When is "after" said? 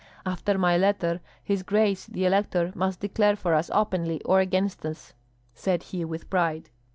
0.25-0.57